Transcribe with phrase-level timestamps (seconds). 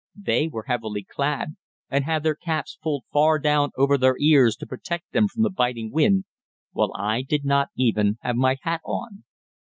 [0.19, 1.57] They were heavily clad
[1.87, 5.51] and had their caps pulled far down over their ears to protect them from the
[5.51, 6.25] biting wind,
[6.71, 9.25] while I did not even have my hat on.